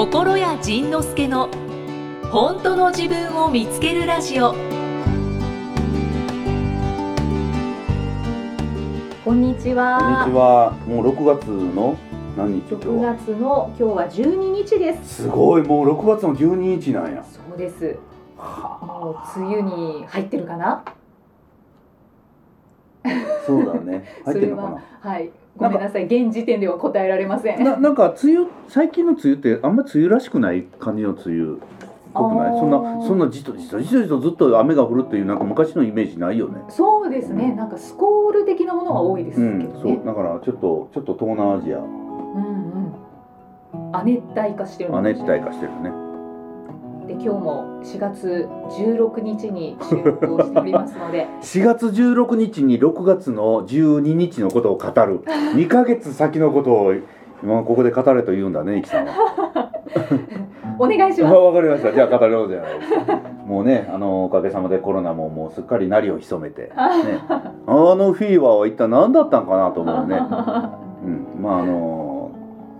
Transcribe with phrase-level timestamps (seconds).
[0.00, 1.50] 心谷仁之助の
[2.32, 4.54] 本当の自分を見つけるラジオ
[9.22, 9.98] こんにちは。
[10.00, 10.72] こんにちは。
[10.86, 11.98] もう6月の
[12.34, 15.00] 何日6今月の今日は12日です。
[15.02, 15.06] 日。
[15.06, 17.22] すごい、もう6月の12日なんや。
[17.22, 17.98] そうです。
[18.38, 20.82] もう梅雨に入ってるかな？
[23.46, 24.06] そうだね。
[24.24, 25.30] 入ってるのかはい。
[25.60, 26.06] ごめんなさい。
[26.06, 27.62] 現時点では答えられません。
[27.62, 27.72] な。
[27.72, 31.58] ななんか梅雨最近の梅雨ってあんまり梅雨らしくない感じの梅雨っ
[32.14, 32.58] ぽくない？
[32.58, 36.62] そんなそんなじとじとじとじとずっと雨が降るっていうなんか昔のイメージないよね。
[36.70, 37.54] そうですね。
[37.54, 39.80] なんかスコール的なものが多いですうん、けどね。
[39.82, 41.84] そうだからちょっとちょっと東南アジアうん
[43.74, 43.96] うん。
[43.96, 46.09] 亜熱帯化してる亜の熱帯化してるね。
[47.10, 55.20] で今日も4月16日に収録をしておりますので 4月16日に6月の12日のことを語る
[55.56, 56.94] 2ヶ月先のことを
[57.42, 59.12] 今ここで語れと言うんだね、イキさんは。
[60.78, 61.34] お願いします。
[61.34, 61.90] わかりました。
[61.90, 63.18] じゃあ語ろうじゃないですか。
[63.46, 70.16] もうね、あのおかげさまでコロナももうすっかり鳴りを潜めて、ね、あのフィーバーは一体何だったんかなと思うね。
[70.16, 72.30] うん、まああの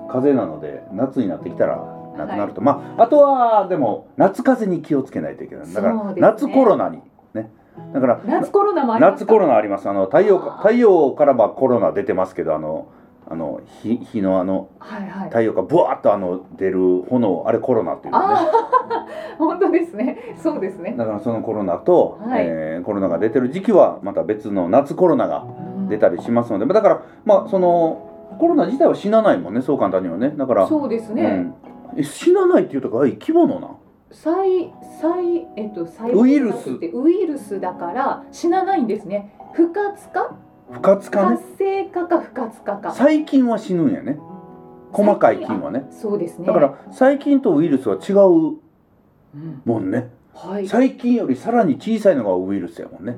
[0.08, 1.89] 風邪なので夏になってきたら
[2.24, 5.72] なくなると、まああとはでも夏風邪に気をつけないといけない。
[5.72, 7.00] だから、夏コロナに
[7.34, 7.50] ね。
[7.94, 9.88] だから夏コロナもあります夏かコロナあります。
[9.88, 12.88] あの太陽か太陽からまあコロナ出てますけど、あの
[13.28, 15.28] あの日日のあのはいはい。
[15.28, 18.34] 太陽がブワーッとあの出る炎あれコロナっていうのね。
[19.38, 20.36] 本当ですね。
[20.36, 20.94] そうですね。
[20.98, 25.44] だからそのコロナと、はいえーコロナが出てる時期はまた別の夏コロナが
[25.88, 28.06] 出たりしますので、だからまあその
[28.38, 31.22] コロナ自体は死なないもんねそう簡単にはねだからそうですね。
[31.22, 31.54] うん、
[31.96, 33.76] え死なないっていうとか生き物なん
[34.10, 39.34] 細細えっと細ウイルスってウイルスだから死なないんですね。
[39.54, 40.36] 不活化、
[40.70, 42.90] 不活化ね活性化か不活化か。
[42.92, 44.18] 細菌は死ぬんやね
[44.92, 46.46] 細かい菌はねそうですね。
[46.46, 48.58] だから細菌とウイルスは違う
[49.34, 50.66] うんもんねはい。
[50.66, 53.16] 細菌よりさらに小さいのがウイルスやもんね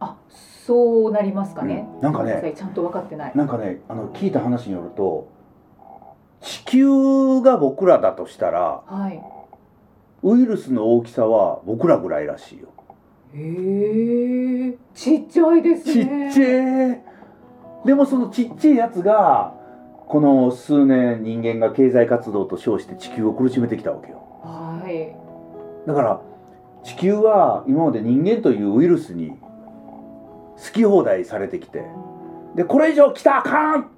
[0.00, 1.88] あ、そうなりますかね。
[1.96, 3.32] うんなんかねちゃんと分かってない。
[3.34, 5.28] なんかねあの聞いた話によると
[6.40, 9.20] 地球が僕らだとしたらはい。
[10.22, 12.68] ウイルスの大きさは僕らぐらいらしいよ。
[13.34, 14.74] へえ。
[14.94, 16.32] ちっちゃいですちっね。
[16.32, 17.00] ちゃい。
[17.86, 19.54] でもそのちっちゃいやつが
[20.08, 24.22] この数年人間が経済活動と称して地球を苦しめてきたわけよ。
[24.42, 25.14] はい。
[25.86, 26.20] だから
[26.82, 29.30] 地球は今まで人間というウイルスに
[30.56, 31.84] 好き放題されてきて
[32.56, 33.90] でこれ以上来たらあかん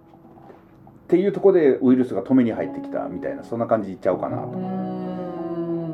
[1.10, 5.00] っていうところでウイルスが止めに入ってきたみたいなそんな感じいっちゃうかなと。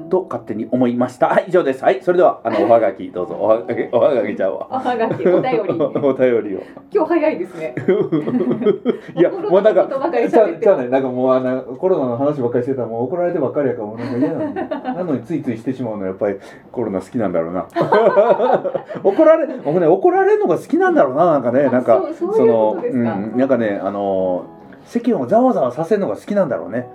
[0.09, 1.29] と勝手に思いました。
[1.29, 1.83] はい、以上です。
[1.83, 3.35] はい、それでは、あの、おはがき、どうぞ。
[3.41, 4.69] おはがき、おはがきちゃうわ。
[4.71, 5.61] おはがきお便り。
[6.01, 6.61] お便りを。
[6.93, 7.75] 今日早いですね。
[9.17, 14.55] いや、もうなんか心のことばかり、ちゃ喋ってうちゃうね、なんかもう、あの、コロナの話ばっかりしてたら、もう怒られてばっかりやから、もうなんか嫌なのに。
[14.55, 16.37] なのに、ついついしてしまうのは、やっぱり
[16.71, 17.67] コロナ好きなんだろうな。
[19.03, 24.56] 怒られ、僕ね、怒られるのが好きなんだろうな、なんかね、なんか、その、うん、なんかね、あの。
[24.87, 26.89] 世間をざわざわさせるのが好きなんだろうね。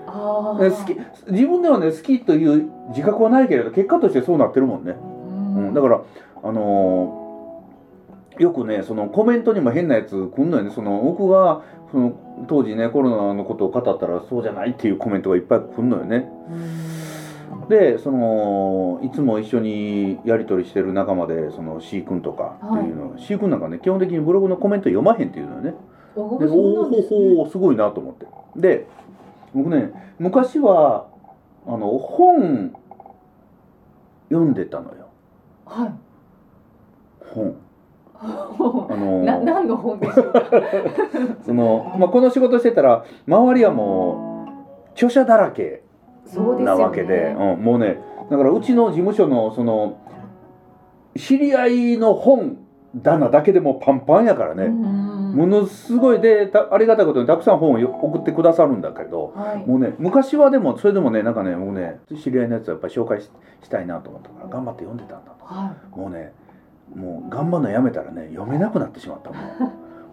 [0.69, 0.97] 好き、
[1.31, 4.91] 自分ではね、好きという自覚はないけれど、結果としてそうなってるもんね。
[4.91, 6.01] うん、だから、
[6.43, 7.21] あのー
[8.39, 10.71] よくねそのコメントにも変なやつ来んのよね。
[10.71, 16.27] その僕がその当時ねコロナのことを語ったらそうじゃないっていうコメントがいっぱい来んのよね。
[17.69, 25.75] でそのいつも一緒にやり取りしてる仲間でその C 君とかっていうの、C 君なんかね基本的にブログのコメント読まへんっていうのよね
[26.15, 28.27] おでそうなんですごいなと思って。
[28.55, 28.87] で
[29.53, 31.07] 僕ね昔は
[31.65, 32.73] あの本
[34.29, 35.07] 読んでたのよ。
[35.65, 35.91] はい。
[37.33, 37.55] 本。
[38.23, 40.41] あのな何の本でしょうか？
[41.43, 45.81] その、まあ、この仕事してたら周りはもう著者だらけ
[46.59, 47.99] なわけで、うん、もうね
[48.29, 49.97] だからうちの事務所のその
[51.15, 52.57] 知り合いの本
[53.03, 59.67] 棚だけでもうパンパンやからね、うんものすごいでたありがたいことにたくさん本をよ送ってくださるんだけどはい。
[59.69, 63.29] もうね昔はでもそれでもねなんかね僕ね知り合いのやつをやっぱり紹介し
[63.63, 65.45] したいなと思ったから頑張って読んでたんだと。
[65.45, 66.33] はもうね
[66.95, 69.29] もう頑張るのやめたらね読めなくなってしまった。
[69.31, 69.35] も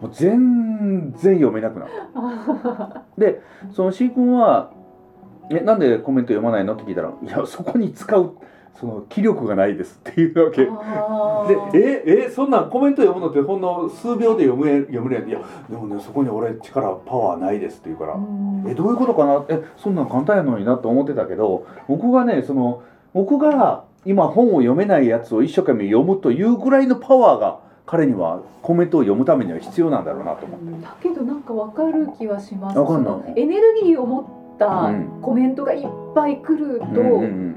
[0.01, 3.01] うもう全然読めなくなった。
[3.17, 3.41] い で
[3.73, 4.71] その C 君は
[5.51, 8.33] 「えなんでコメント読まないの?」って聞いたら「いやそこに使う
[8.75, 10.69] その気力がないです」っていうわけ。
[10.71, 18.65] あでーええそんなんコメント読むのってほんの数秒で読め読めるやんいやでもねそこに俺力パワーないですって言うから、うん。
[18.69, 19.45] えどういうことかな？
[19.49, 22.83] えそんなん簡単やのになと思ってたけど僕がねその
[23.15, 30.83] 僕が今本を読めないやつを一生懸命読むというぐらいのパワーが彼にはコメントを読むためには必要なんだろうなと思って。
[30.85, 32.79] だけどなんかわかる気はします。
[32.79, 33.33] わかんないその？
[33.35, 35.21] エネルギーを持っったうん。
[35.23, 37.57] コメントがいっぱい来ると、うんうん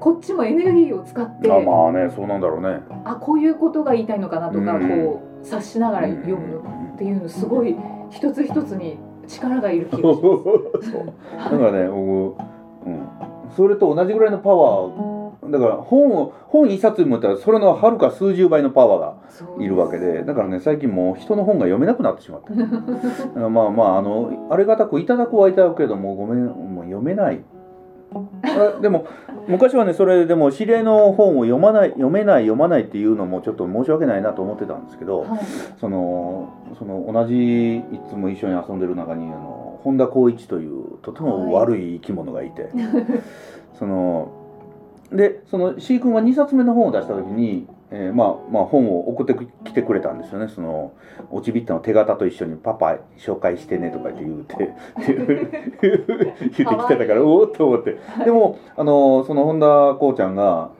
[0.00, 2.80] こっちもエネルギーを使ってまあねそうなんだろうね。
[3.04, 4.88] あこういうことが言いたいのかなとか、うん。
[4.88, 7.76] こう察しながら読むのっていうのすごい
[8.10, 10.74] 一つ一つに力がいる気がしそう。
[10.76, 11.52] ます。
[11.52, 12.36] だからね僕、
[12.86, 13.08] うん、
[13.56, 15.18] それと同じぐらいのパワー
[15.50, 22.52] だから本を本一冊読むったらそれのはるか数十倍のパワーがいるわけでだからね最近もう人の本が読めなくなってしまった。
[23.48, 27.40] まあまああのありがたくいただくはいただくけどもごめんもう読めない。
[27.40, 27.57] あ
[28.80, 29.06] でも
[29.46, 35.40] 昔はねそれでも知り合いの本を読まない読めない読まないっていうのもちょっと申し訳ないなと思ってたんですけど、はい。
[35.80, 42.70] そのその同じいつも一緒に遊んでる中にあの本田光一というとても悪い生き物がいて、
[43.78, 44.32] その
[45.12, 50.48] でその C 君が2冊目の本を出した時に、えーまあまあ本を送ってきてくれたんですよね。
[50.48, 50.92] その
[51.30, 54.74] 落ちびったの手形と一緒に「パパ紹介してね」とか言って
[55.06, 55.48] 言うて
[55.80, 57.96] 言ってきてたからおおっと思って。
[58.24, 60.70] でもあのその本田こうちゃんが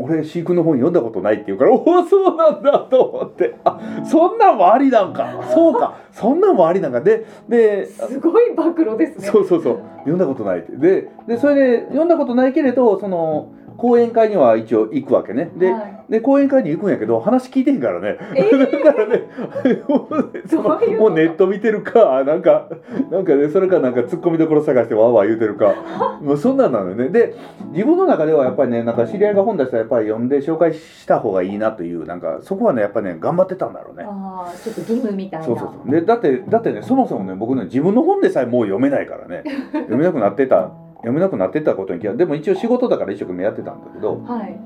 [0.00, 3.54] 俺飼育の本読んだことないって言うからおおそうなんだと思って。
[3.64, 5.40] あそんなんもありなんか。
[5.54, 5.94] そうか。
[6.10, 7.00] そんなんもありなんか。
[7.00, 9.26] でですごい暴露ですね。
[9.26, 9.78] そうそうそう。
[9.98, 10.76] 読んだことないって。
[10.76, 13.48] ででそれで読んだことないけれどその
[13.78, 15.50] 講演会には一応行くわけね。
[15.56, 16.04] で,、はい。
[16.10, 18.58] で講演会に行くんやけど話聞いてへんからね、えー？
[18.84, 19.22] だからね
[19.88, 22.68] もうねそのもうネット見てるかなんか
[23.10, 25.74] なんかねそれかなんかツッコミどころ探してわーわー言うてるか。
[26.20, 27.08] もうそんなんなのよね。
[27.10, 27.34] で
[27.72, 34.04] 自分の中ではやっぱりねなんか知り合いが本出したらやっぱり読んで紹介した方がいいなというなんかそこはねやっぱね頑張ってたんだろうね。
[34.04, 35.46] ああちょっと義務みたいな。
[35.46, 35.90] そうそうそう。
[35.90, 39.44] でだってだってねそもそもね僕ね自分の本でさえもう読めないからね。
[39.72, 44.58] 読めなくなってた読めなくなってたことに気がでも一応仕事だから一生懸命やってたんだけどはい。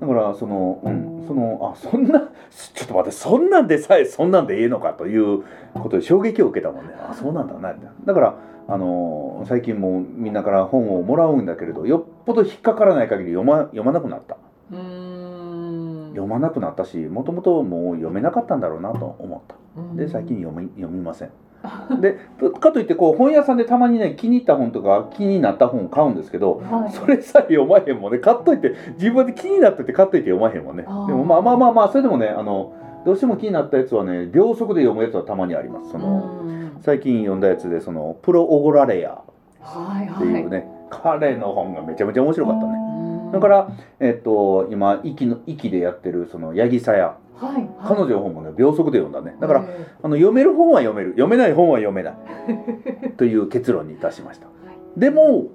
[0.00, 5.44] だからそのうんそのあそんなちょっと待ってそんなんでさえそんなんでいいのかという
[5.74, 6.92] ことで衝撃を受けたもんね。
[6.98, 8.38] あそうなんだなってだから
[8.68, 14.36] あの最近もうみんなから本をもらうんだけれどよっぽど引っかからない限り読ま読まなくなった。
[14.70, 19.54] 読まなくなったしもともともう読めなかったんだろうなと思った。
[19.94, 21.30] で最近読み読みません
[22.00, 26.90] でとかといってこう本屋さんでたまにね気に入った本とか気になった本を買うんですけどはい。
[26.90, 30.82] それさえ読まへんもんね買っといて自分で気になってて買っといて読まへんもんね。
[30.82, 32.72] でもまあまあまあまあそれでもねあの
[33.04, 35.90] どうしても気になったやつはね秒速で読むやつはたまにあります。
[35.90, 36.76] そのうん。
[36.80, 39.22] 最近読んだやつでその「プロオゴラレア」
[39.66, 42.72] はいっていうね、彼の本がめちゃめちゃ面白かったね。
[42.72, 42.85] はい。
[43.32, 43.70] だから
[44.00, 47.18] えっと今息の息でやってるその八木さや。
[47.34, 47.68] はい、はい。
[47.86, 49.36] 彼女の本もね秒速で読んだね。
[49.40, 51.10] だからえあの読める本は読める。
[51.10, 52.16] 読めない本は読めない。
[53.18, 54.46] という結論に達しました。
[54.46, 55.00] はい。
[55.00, 55.48] でも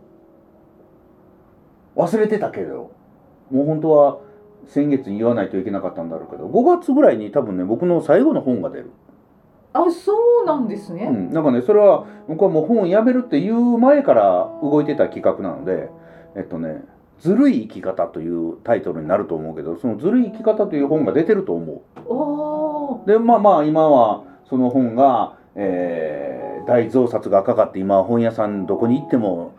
[1.95, 2.91] 忘れてたけど
[3.49, 4.19] もう本当は
[4.67, 8.89] 先月に言わないといけなかったんだろうけど5月ぐらいに多分ね僕の最後の本が出る、ー
[9.73, 10.13] あそ
[10.43, 11.05] うなんですね。
[11.05, 15.89] うん、なんかねそれは僕はもう本をやめるっていう前から動いてた企画なので
[16.35, 16.83] えっとね
[17.21, 21.81] 「ずるい生き方」というタイトルになると思うけどその「ずるい生き方」という本が出てると思
[23.05, 23.07] う。
[23.07, 29.53] でまあまあ今はその本が、えー大増刷がかかって今は本屋さんどこに行っても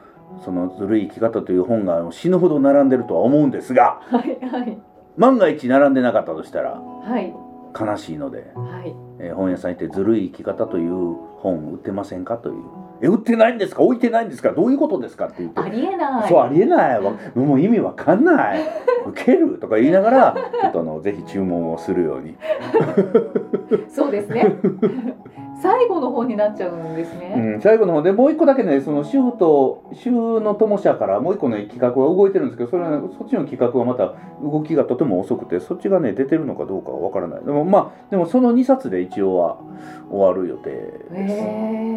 [0.45, 4.79] そのずるい生き方という本が死ぬほど並んでるとは思うんですがはいはい
[5.17, 7.35] 万が一並んでなかったとしたらはい
[7.79, 8.95] 悲しいので、はい。
[9.19, 12.57] えー本屋さん行ってずるい生き方という本売ってませんかという
[13.03, 13.83] え売ってないんですか？
[13.83, 14.53] 置いてないんですか？
[14.53, 15.61] どういうことですかって言って。
[15.61, 16.29] ありえない。
[16.29, 17.01] そうありえない。
[17.01, 18.61] わもう意味わかんない。
[19.07, 22.37] 受けるとか言いながらちょっとあのぜひ注文をするように。
[23.91, 24.57] そうですね。
[25.61, 27.35] 最後の方になっちゃうんですね。
[27.37, 37.45] うん、最後の方でもう一個だけねその週と週の友社からもう一個ね企画は動いてるんですけどそれは、ね、そっちの企画はまた動きがとても遅くてそっちがね出てるのかどうかはわからない。
[37.45, 39.59] でもまあでもその2冊で一応は
[40.11, 41.89] 終わる予定です、え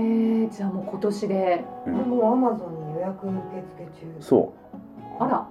[0.44, 1.66] えじゃあもう今年で。
[1.88, 3.36] うんもうアマゾンに予約受
[3.78, 4.16] 付中。
[4.22, 4.54] そ
[5.20, 5.48] あら。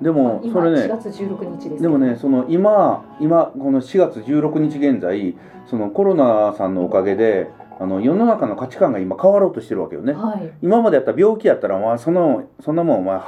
[0.00, 1.82] うでも今4それね月16日です。
[1.82, 7.48] でもねその今今この4月16日現在そのコロナさんのおかげで
[7.80, 10.52] あの世の中の価値観が今変わろうとしてるわけよねはい。
[10.60, 13.22] 今までやったら病気やったら、まあ、そのそんなもんお前は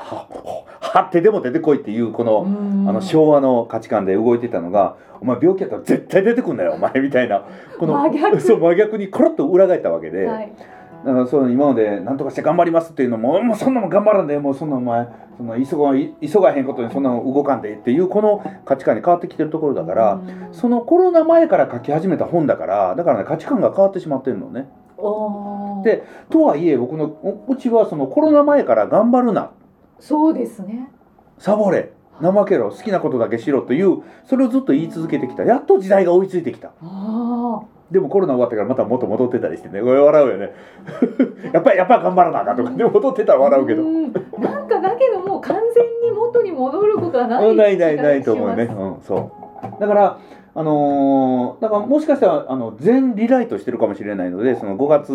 [0.81, 2.45] はってでも出てこいっていうこの,、
[2.89, 7.45] あの昭和の価値観で動いてたのがお前病気やったら絶対出てくんだよお前みたいな
[7.79, 10.53] この真逆そう真逆にコロッと裏返ったわけで、はい。
[11.05, 15.07] だからそう今まで何とかして頑張りますっていうのももうそんなもん頑張らんでもうそんなお前
[15.37, 15.93] そんな急が
[16.23, 20.49] 急がへんことにそんなの動かんでっていうこの価値観に変わってきてるところだから、うん。
[20.53, 24.69] そのコロナ前から書き始めた本だからだからね価値観が変わってしまってるのね。
[25.85, 29.51] でとはいえ僕のううちはそのコロナ前から頑張るな。
[30.01, 30.89] そうですね。
[31.39, 31.93] サボれ。
[32.23, 32.71] 怠けろ。
[32.71, 35.43] 好きなことだけしろというそれをずっと言い続けてきた。
[35.43, 36.73] やっと時代が追いついてきた。
[36.81, 40.51] あでもコロナ終わってからまた元戻ってたりしてね笑うよね。
[41.53, 43.83] やっぱりやっぱり頑張らなあかんとかで戻ってたらあ笑うけど。
[43.83, 44.13] ん。
[44.13, 49.81] なんかだけどもう完全に元に戻ることはないないないないと思うね、うん、そう。
[49.81, 50.19] だから
[50.57, 55.13] あのーだからもしかしたらあの全リライトしてるかもしれないのでその5月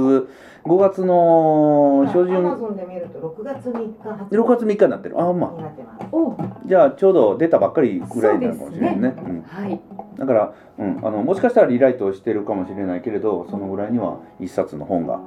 [0.65, 5.19] 5月の初旬アマゾンで見ると6月3日発6月3日になってる。
[5.19, 5.33] ああ。
[5.33, 9.15] まあじゃあちょうど出たばっかりぐらいになるかもしれないね。
[9.17, 9.79] うん、はい。
[10.17, 15.19] だから、うん、あのもしかしたらリライトしてるかもしれないけれどそのぐらいには一冊の本が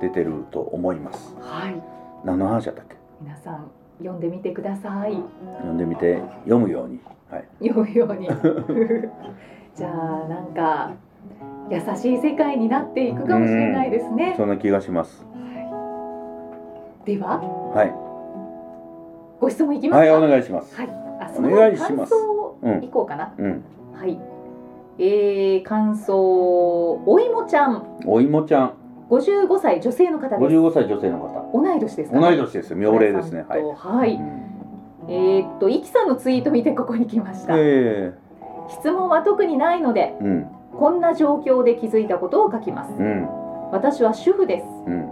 [0.00, 1.34] 出てると思います。
[1.40, 1.82] はい。
[2.24, 2.96] 何の話だったっけ？
[3.20, 5.22] 皆さん読んでみてください。
[5.58, 7.00] 読んでみて読むように。
[7.30, 7.44] はい。
[7.60, 8.28] 読むように
[9.78, 10.92] じゃあなんか
[11.70, 14.34] 優しい世界になっていくかもしれないですね。
[14.36, 15.24] そんな気がします。
[17.04, 17.94] でははい。
[19.40, 20.74] ご質問いきますはいかお願いします。
[20.74, 20.88] はい。
[21.20, 21.76] あその感うん。
[21.76, 23.62] 想いこうかな、うん。
[23.94, 24.18] はい。
[24.98, 28.00] えー、感想おいもちゃん。
[28.04, 28.72] お芋ちゃん。
[29.10, 30.54] 55歳女性の方です。
[30.56, 31.50] 55歳女性の方。
[31.54, 32.20] 同い年ですか？
[32.20, 32.70] 同い年です。
[32.72, 33.46] よ妙齢ですね。
[33.48, 34.48] はい、はい、うん。
[35.08, 38.12] えー、っとイキさんのツイート見てここに来ました、え
[38.68, 40.46] 質問は特にないのでえうん。
[40.78, 42.92] こんな状況で気づいたことを書きます。
[42.92, 43.26] うん。
[43.72, 44.64] 私は主婦です。
[44.86, 45.08] うん。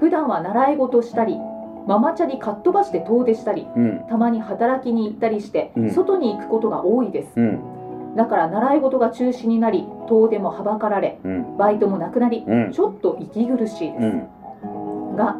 [0.00, 1.38] 普段は習い事したり
[1.86, 4.04] ママチャリかっ飛ばして遠出したりうん。
[4.08, 5.90] たまに働きに行ったりして、うん。
[5.90, 7.32] 外に行くことが多いです。
[7.36, 8.16] うん。
[8.16, 11.56] だから習い事が中止になり遠出もはばかられうん。
[11.56, 12.72] バイトもなくなりうん。
[12.72, 14.72] ちょっと息苦しいです、う
[15.12, 15.16] ん。
[15.16, 15.36] が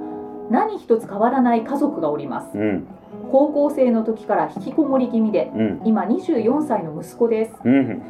[0.50, 2.56] 何一つ変わらない家族がおります。
[2.56, 2.86] うん
[3.30, 5.82] 高校生の時から引きこもり気味でうん。
[5.84, 7.54] 今24歳の息子です。
[7.64, 8.02] うん。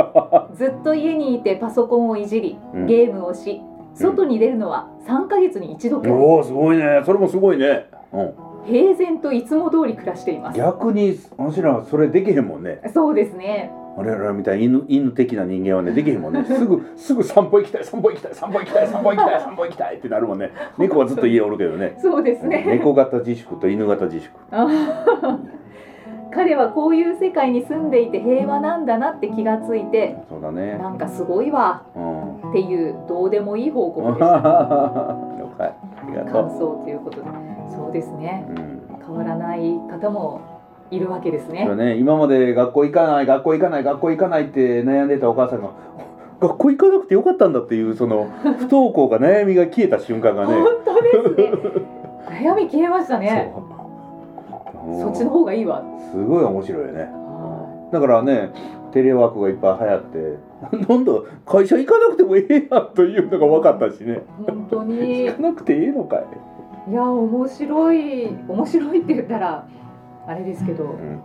[0.54, 2.86] ずっと家にいてパソコンをいじりうん。
[2.86, 3.62] ゲームをし
[3.94, 7.02] 外に出るのは3ヶ月に一度おおすごいね。
[7.04, 10.58] それもすごいね、うん、平然といつも通り暮らしています。
[10.58, 12.80] 逆にわしらはそれできへんもんね。
[12.92, 16.44] そうですね我々みたいに犬犬的な人間はねできへんもんね。
[16.44, 20.50] すぐすぐ散歩行きたい散歩行きたい散歩行きたい散歩行きたい散歩行きたいってなるもんね。
[20.78, 21.98] 猫はずっと家おるけどね。
[22.00, 22.64] そうですね。
[22.66, 24.30] 猫型自粛と犬型自粛。
[26.34, 30.78] 彼はこういう世界に住んでいて平和なんだなって気がついてそうだね。
[30.78, 31.84] なんかすごいわ。
[31.94, 32.50] うん。
[32.50, 34.26] っていうどうでもいい報告でした。
[35.38, 35.68] 了解。
[35.68, 35.74] あ
[36.08, 37.26] りがと感う、想ということで。
[37.68, 38.46] そうですね。
[38.48, 38.82] うん。
[39.06, 40.40] 変わらない方も
[40.92, 41.66] いるわけですね。
[41.74, 45.70] ね、今まで学校行かない学校行かない学校行かないって悩んでたお母さんが
[46.38, 50.54] 学校行かなくてよかったんだっていうその 不登校が悩みが消えた瞬間がね。
[50.54, 51.82] 本当ですね。
[52.44, 53.52] 悩み消えましたね。
[55.00, 55.82] そっちの方がいいわ。
[56.12, 57.00] すごい面白いよね。
[57.00, 58.50] はだからね
[58.92, 61.12] テレワークがいっぱい流行ってなんだ
[61.46, 64.14] 会社行かなくてもええやんというのが分かったしね。
[64.14, 65.24] い本当に。
[65.32, 66.16] 行かなくてええのか
[66.88, 68.36] い、いや面白い。
[68.48, 69.66] 面白いって言ったら
[70.26, 71.22] あれですけどうん、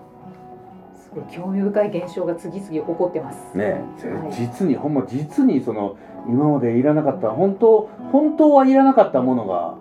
[0.95, 3.57] すごい興味深い現象が次々起こってます。
[3.57, 4.33] ねはい。
[4.33, 9.75] 実にほんま実にその今までいらなかった本当本当はいらなかったものが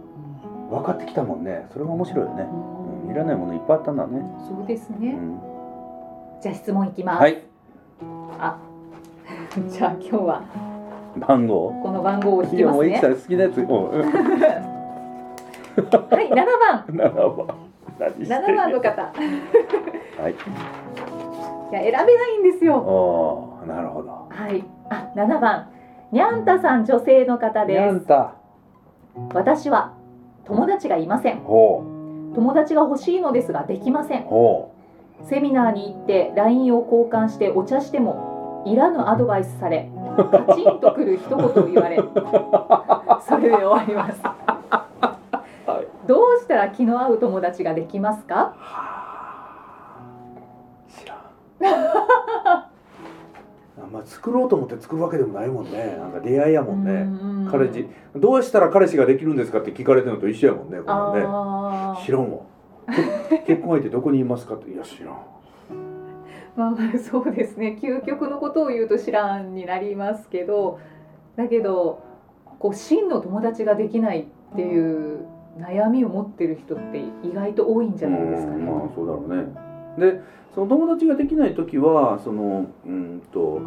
[0.70, 1.66] 分かってきたもんね。
[1.72, 2.46] それが面白いよね、
[3.04, 5.40] うん、いらないものいっぱいあったんだね、そうですね、うん、
[6.42, 7.42] じゃあ質問いきます、はい。
[8.38, 8.58] あ
[9.68, 10.42] じゃあ今日は
[11.16, 11.70] 番号？
[11.82, 12.80] この番号を引いきますね。
[12.80, 13.62] やもういきさん好きなやつう。
[13.62, 13.66] ん
[16.10, 16.84] はい7番。
[16.92, 17.65] 7番
[17.98, 19.02] 何してんねん7番の方。
[20.22, 20.32] はい。
[20.32, 22.76] いや選べないんですよ。
[22.76, 24.10] おーなるほど。
[24.10, 24.64] はい。
[24.90, 25.68] あ7番。
[26.12, 28.06] にゃんたさん女性の方です。
[29.34, 29.92] 私は
[30.44, 31.40] 友達がいません。
[31.40, 31.82] ほ
[32.34, 34.26] 友達が欲しいのですができません。
[35.24, 39.90] セミナーに行って LINE を交換してお茶してもいらぬアドバイスされ
[40.46, 41.96] カチンとくる一言を言われ
[43.20, 44.20] それで終わります。
[44.22, 44.55] はい
[46.06, 48.54] どうしたら気の合う友達ができますか？
[50.88, 51.18] う知らん。
[53.78, 55.96] あんま作ろうと思って作るわけでもないもんね。
[55.98, 57.04] なんか出会いやもんね。
[57.04, 57.88] ね彼氏。
[58.14, 61.24] どうしたら彼氏ができるんですかって聞かれてるのと一緒やもんねこんなんね。
[61.26, 62.38] あ知らんわ。
[63.36, 64.70] け 結婚相手どこにいますかって。
[64.70, 65.16] いや知らん。
[66.56, 67.78] まあまあそうですね。
[67.80, 70.78] 究極のことを言うと知らんになりますけど。
[71.36, 72.00] だけど
[72.58, 75.26] こう真の友達ができないっていう
[75.58, 78.58] 悩みを持ってる人って意外と多いんじゃないですかね。
[78.58, 79.44] うんまあそうだろうね。
[79.98, 80.20] で
[80.54, 83.60] その友達ができない時はそのうんと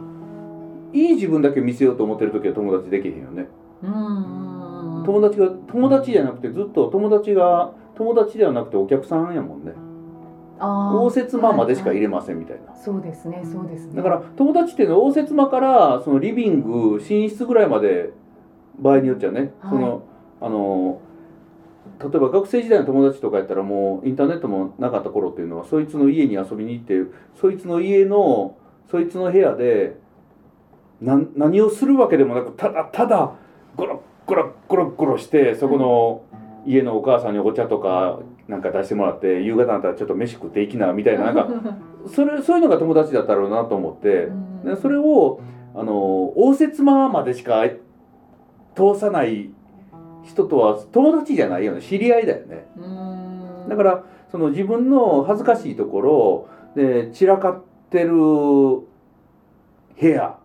[0.93, 3.48] いい自分だけ見せようと思ってる時は友達できへんよね。
[3.84, 5.03] うん。
[5.05, 9.74] 友達が友達じゃなくてずっと友達が友達ではなくてお客さんやもんね。
[10.62, 12.15] 応接間までしか入れはい。
[12.15, 12.72] ませんみたいな。
[12.72, 13.96] はいそうですねそうですね。
[13.96, 18.12] だから友達っていうのは応接間からそのリビング寝室ぐらいまで
[18.79, 19.72] 場合によっちゃね、はい。
[19.72, 20.03] その
[20.41, 21.01] あの
[22.00, 26.94] 例えば学生時代の友達とかやったらもうインターネットもなかった頃っていうのはそいつの家に遊びに行って
[27.39, 28.56] そいつの家の
[28.89, 29.98] そいつの部屋で
[31.01, 33.34] 何をするわけでもなくただただ
[33.75, 36.24] ゴロゴロゴロゴロしてそこの
[36.65, 41.48] 家のお母さんにお茶とかなんか出してもらって夕方になったらちょっっと飯食っていきなみたいななんか
[42.08, 44.29] それそういうのが友達だったろうなと思って。
[44.63, 45.39] でそれを
[45.75, 47.63] あの応接間までしか
[48.75, 49.51] 通さない
[50.24, 51.82] 人とは友達じゃないよね。
[51.82, 52.66] 知り合いだよね。
[53.68, 58.86] だからその自分の恥ずかしいところで散らかってる部
[60.02, 60.38] 屋。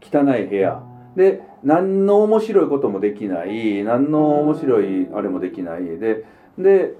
[0.00, 0.82] 汚い部屋。
[1.16, 3.84] で何の面白いこともできない。
[3.84, 5.84] 何の面白いあれもできない。
[5.98, 6.24] で
[6.58, 6.94] で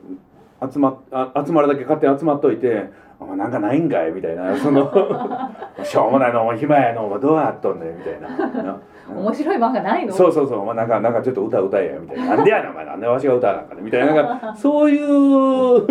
[0.72, 2.90] 集まあ集まるだけ勝手に集まっといて
[3.24, 4.90] 「お前なんかないんかい」みたいなその
[5.82, 8.20] 「しょうもないのお前暇やのお前どうやっとんねん」みたい
[8.64, 8.78] な。
[9.06, 10.12] 面白い漫画ないの？
[10.14, 12.24] そうそうそう、お前なんか、なんかちょっと歌歌えや、みたいな。
[12.36, 15.86] なんでやねん、お前、なんでわしが歌わなんかね、みたいな、なんか、 そういう、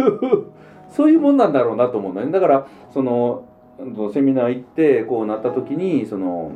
[0.89, 2.31] そういうもんなんだろうなと思うのね。
[2.31, 3.43] だから、その、
[4.11, 6.53] セミナー行って、こうなった時に、その、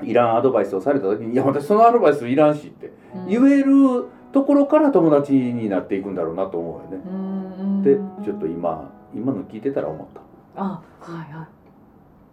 [0.00, 2.90] うん、いらんアドバイスをされた時に、いや、私そのアドバイスいらんしって、
[3.28, 7.04] 言えるところから友達になっていくんだろうなと思うよね。
[7.08, 10.20] うんで、ちょっと今、今の聞いてたら思った。
[10.60, 11.48] あはいはい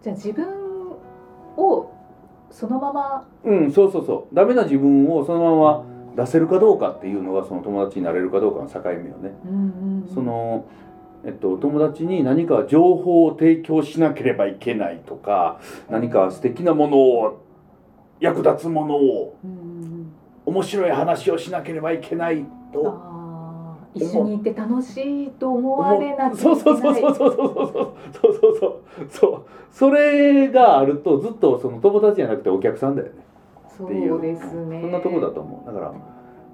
[0.02, 0.46] じゃあ自分
[1.56, 1.92] を
[2.50, 4.34] そのままうん、そうそうそう。
[4.34, 5.84] ダメな自分をそのまま
[6.16, 9.32] 出せるかどうかっていうのが、その友達になれるかどうかの境目よね。
[10.14, 10.64] その、
[11.24, 17.42] えっと、友達に何か情報を提供しなければいけないとか何か素敵なものを
[18.20, 19.36] 役立つものを
[20.46, 23.25] 面白い話をしなければいけないと
[23.96, 27.56] 一緒にいて楽しいと思われなきゃいそうそうそうそうそうそうそう
[28.12, 28.74] そうそうそう
[29.08, 33.14] そうそれがあるとずっとその友達じゃなくてお客さんだよね
[33.76, 35.94] そうですねそんなとこだと思うだから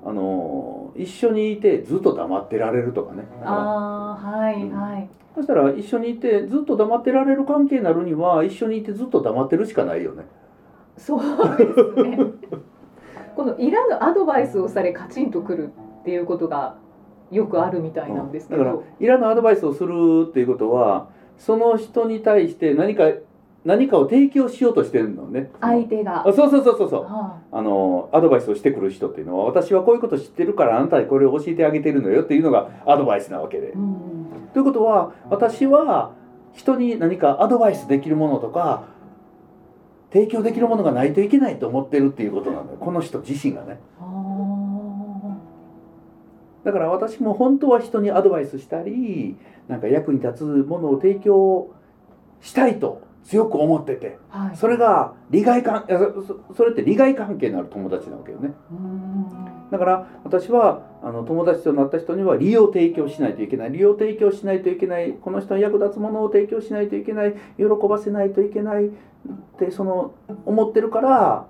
[0.05, 10.25] あの一緒にいてずっと黙ってられるとかねかああはいはいそしたら一緒にいてずっと黙ってられる関係になるには一緒にいてずっと黙ってるしかないよね。
[10.99, 11.21] そう
[11.57, 12.19] ですね
[13.35, 16.77] このいらぬアドバイスをされカチンとくるっていうことが
[17.33, 23.11] よくあるみたいなんですけだからど、いらぬアドバイスをするっていうことはその人に対して何か
[23.65, 25.51] 何かを提供しようとしてるのね。
[25.61, 26.29] 相手が。
[26.29, 27.03] あそうそうそうそうそう。
[27.05, 27.63] はあ。
[27.63, 33.69] のアドバイスをしてくる人っていうのは私はこういうこと知ってるからあなたにこれを教えてあげてるのよっていうのがアドバイスなわけで。
[33.69, 33.71] い。
[33.73, 34.49] うん。
[34.53, 36.13] ということは私は
[36.55, 38.85] 人に何かアドバイスできるものとか
[40.13, 42.79] 提供できるものがないといけないと思ってるっていうことなんだよ。
[42.79, 43.79] この人自身がね。
[44.01, 44.05] あ
[46.65, 49.37] だから私も本当は人にアドバイスしたり
[49.69, 51.75] なんか役に立つものを提供
[52.41, 54.57] したいと強く思っててーはい。
[54.57, 55.99] それが利害関いや
[56.57, 58.53] それって利害関係のある友達なわけよね。
[58.71, 59.71] うん。
[59.71, 68.91] だから私はあの友達となった人には利用提供しないといけない利用提供しないといけないこの人に役立つものを提供しないといけない喜ばせないといけないっ
[69.59, 71.47] てその思ってるから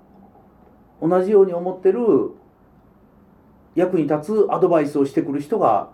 [1.01, 1.99] 同じように思ってる
[3.75, 5.89] 役に立つアドバイスをしてくる人が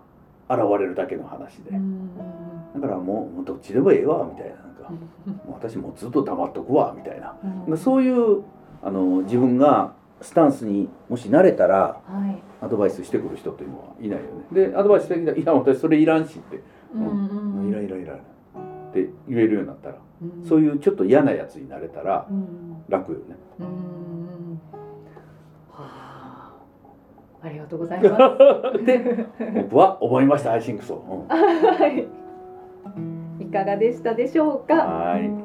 [0.50, 1.72] 現れるだけの話で。
[1.72, 2.10] うん。
[2.76, 4.56] だからもうもうどっちでもええわみたいな。
[4.56, 4.98] なんかも
[5.48, 7.36] う私もうずっと黙っとくわみたいな。
[7.68, 7.78] うん。
[7.78, 8.44] そういう
[8.82, 12.42] あの自分がスタンスにもし慣れたらはい。
[12.62, 14.70] アドバイスしてくる人っていうのはいないよね。
[14.70, 16.62] でアドバイスしてきたら「いや私それいらんし」って。
[16.94, 17.06] うん
[17.62, 17.84] 「うんいらん。
[17.84, 18.20] いらんいらん」っ
[18.92, 20.46] て言えるようになったらうん。
[20.46, 22.84] そういうちょっと嫌なやつになれたらうん。
[22.90, 23.24] 楽よね。
[23.60, 23.89] うん
[27.42, 28.18] ありがとうございま
[28.78, 28.84] す。
[28.86, 29.26] で
[29.70, 32.08] 僕は思いましたアイシンクソ、うんはい。
[33.44, 34.76] いかがでしたでしょうか？
[34.76, 35.40] はーいという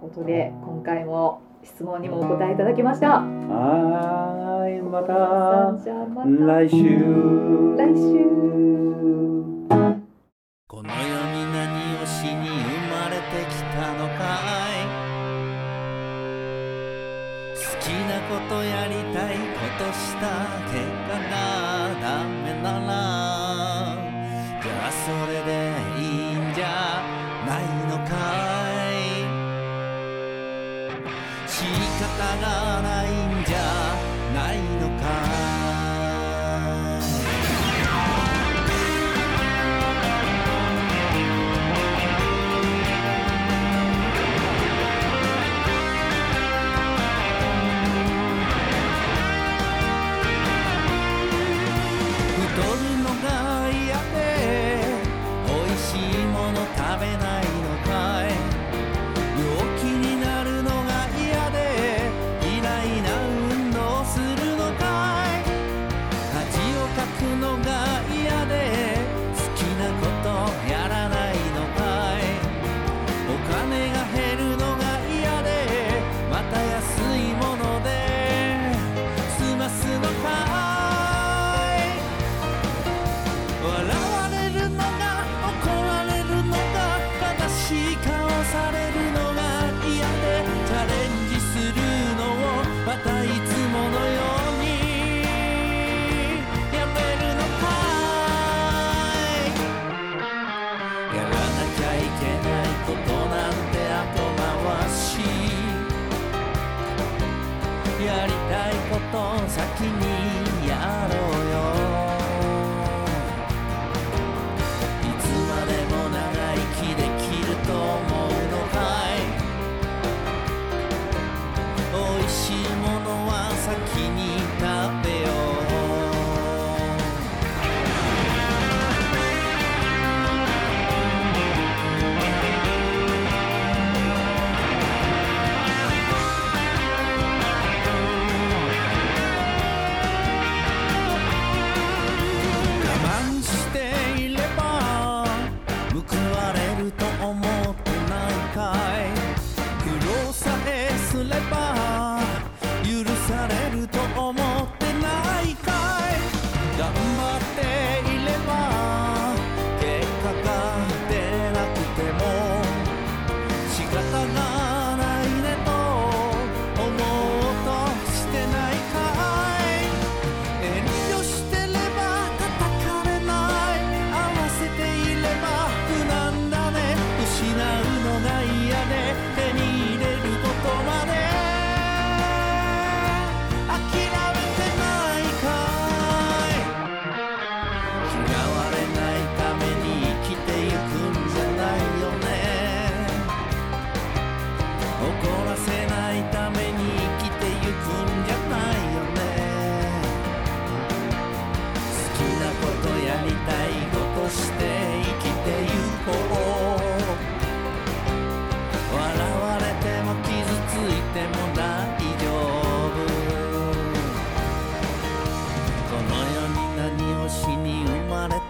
[0.00, 3.20] ことで今回も質問にもお答えいただきました。
[3.20, 6.76] はーいまたじゃあまた来週
[7.76, 8.24] 来週。
[10.68, 12.50] この世に何をしに生
[12.90, 14.20] まれてきたのか
[14.72, 14.84] い？
[17.54, 19.41] 好きなことやりたいこ
[19.78, 20.26] とした
[20.70, 20.74] 結
[21.08, 21.34] 果が
[22.00, 23.96] ダメなら
[24.62, 25.50] じゃあそれで
[25.98, 27.02] いいんじゃ
[27.46, 28.10] ないのか
[28.90, 28.92] い。
[31.48, 32.06] 仕方
[32.40, 32.46] が
[32.82, 33.56] ないんじゃ
[34.34, 35.02] ないのか
[35.38, 35.41] い。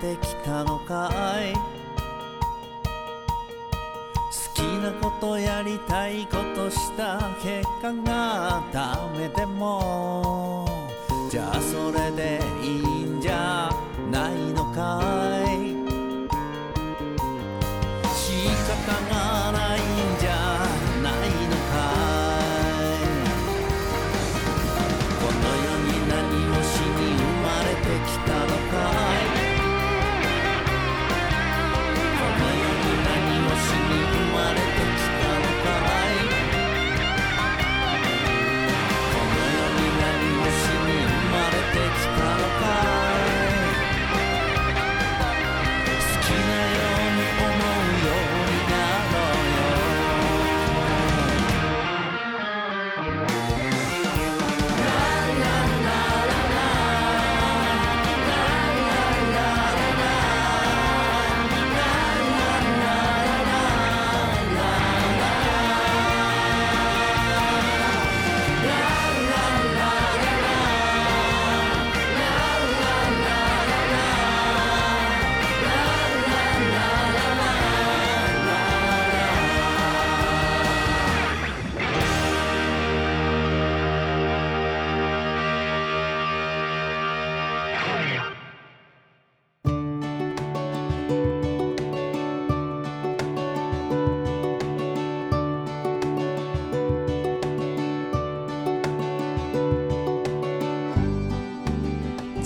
[0.02, 1.54] てきたのかい？
[1.54, 1.60] 好
[4.52, 10.66] きなことやりたいことした結果がダメでも。
[11.30, 13.70] じゃあそれでいいんじゃ
[14.10, 15.00] ないのか
[15.48, 15.51] い？